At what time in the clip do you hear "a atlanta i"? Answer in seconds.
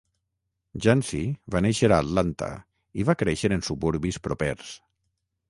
1.91-3.07